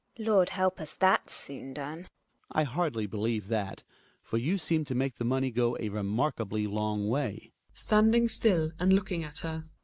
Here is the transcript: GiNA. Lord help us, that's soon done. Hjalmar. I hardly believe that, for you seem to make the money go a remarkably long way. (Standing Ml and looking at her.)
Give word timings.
GiNA. 0.17 0.27
Lord 0.31 0.49
help 0.49 0.81
us, 0.81 0.95
that's 0.95 1.31
soon 1.31 1.75
done. 1.75 2.05
Hjalmar. 2.05 2.53
I 2.53 2.63
hardly 2.63 3.05
believe 3.05 3.49
that, 3.49 3.83
for 4.23 4.39
you 4.39 4.57
seem 4.57 4.83
to 4.85 4.95
make 4.95 5.17
the 5.17 5.23
money 5.23 5.51
go 5.51 5.77
a 5.79 5.89
remarkably 5.89 6.65
long 6.65 7.07
way. 7.07 7.51
(Standing 7.75 8.25
Ml 8.25 8.71
and 8.79 8.93
looking 8.93 9.23
at 9.23 9.37
her.) 9.45 9.65